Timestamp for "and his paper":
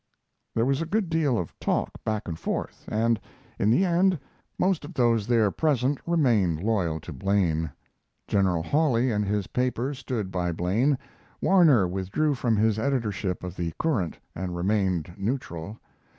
9.11-9.93